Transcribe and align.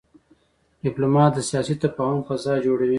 ډيپلومات 0.83 1.31
د 1.35 1.39
سیاسي 1.49 1.75
تفاهم 1.83 2.19
فضا 2.27 2.53
جوړوي. 2.65 2.89